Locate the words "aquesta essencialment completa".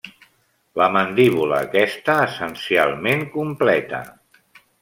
1.67-4.05